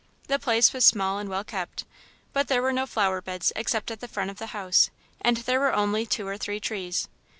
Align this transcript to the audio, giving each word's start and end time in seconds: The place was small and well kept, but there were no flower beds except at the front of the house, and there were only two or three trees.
The 0.27 0.39
place 0.39 0.73
was 0.73 0.83
small 0.83 1.19
and 1.19 1.29
well 1.29 1.43
kept, 1.43 1.85
but 2.33 2.47
there 2.47 2.63
were 2.63 2.73
no 2.73 2.87
flower 2.87 3.21
beds 3.21 3.53
except 3.55 3.91
at 3.91 3.99
the 3.99 4.07
front 4.07 4.31
of 4.31 4.39
the 4.39 4.47
house, 4.47 4.89
and 5.21 5.37
there 5.37 5.59
were 5.59 5.73
only 5.75 6.07
two 6.07 6.27
or 6.27 6.39
three 6.39 6.59
trees. 6.59 7.07